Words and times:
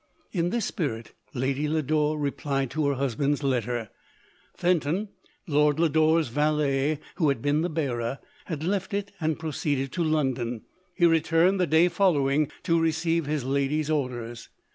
In 0.31 0.49
this 0.49 0.65
spirit 0.65 1.13
Lady 1.35 1.67
Lodore 1.67 2.17
replied 2.17 2.71
to 2.71 2.87
her 2.87 2.95
husband's 2.95 3.43
letter. 3.43 3.91
Fenton, 4.57 5.09
Lord 5.45 5.79
Lodore's 5.79 6.29
valet, 6.29 6.97
who 7.17 7.29
had 7.29 7.39
been 7.39 7.61
the 7.61 7.69
bearer, 7.69 8.17
had 8.45 8.63
left 8.63 8.95
it, 8.95 9.11
and 9.21 9.37
proceeded 9.37 9.91
to 9.91 10.03
London. 10.03 10.63
He 10.95 11.05
returned 11.05 11.59
the 11.59 11.67
day 11.67 11.87
following, 11.87 12.51
to 12.63 12.79
receive 12.81 13.27
his 13.27 13.43
lady's 13.43 13.91
orders. 13.91 14.49